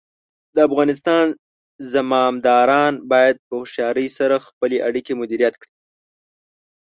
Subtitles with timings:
[0.55, 1.25] د افغانستان
[1.93, 5.73] زمامداران باید په هوښیارۍ سره خپلې اړیکې مدیریت کړي.